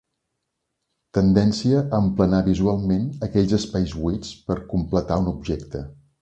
[1.17, 5.85] Tendència a emplenar visualment aquells espais buits per completar un objecte.